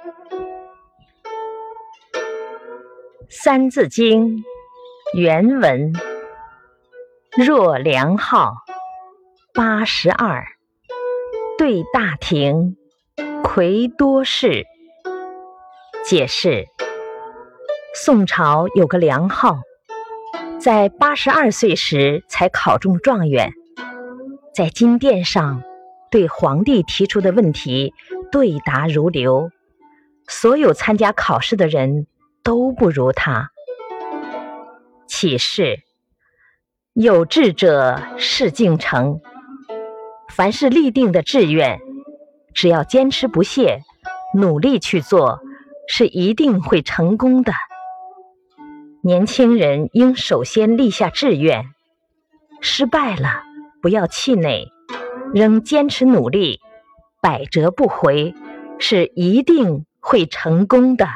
[3.28, 4.38] 《三字经》
[5.12, 5.92] 原文：
[7.36, 8.54] 若梁浩，
[9.52, 10.46] 八十二，
[11.58, 12.76] 对大庭，
[13.44, 14.64] 魁多士。
[16.02, 16.64] 解释：
[17.94, 19.58] 宋朝有个梁浩，
[20.58, 23.52] 在八十二岁时才考中状元，
[24.54, 25.62] 在金殿上
[26.10, 27.92] 对皇帝提出的问题
[28.32, 29.50] 对答如流，
[30.30, 32.06] 所有参加考试的人。
[32.42, 33.50] 都不如他。
[35.06, 35.80] 启示：
[36.94, 39.20] 有志者事竟成。
[40.30, 41.78] 凡是立定的志愿，
[42.54, 43.82] 只要坚持不懈，
[44.34, 45.40] 努力去做，
[45.86, 47.52] 是一定会成功的。
[49.02, 51.66] 年轻人应首先立下志愿，
[52.62, 53.42] 失败了
[53.82, 54.72] 不要气馁，
[55.34, 56.58] 仍坚持努力，
[57.20, 58.34] 百折不回，
[58.78, 61.06] 是一定会成功的。